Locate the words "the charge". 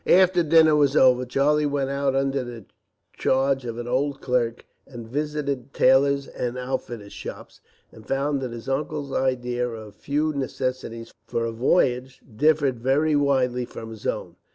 2.43-3.65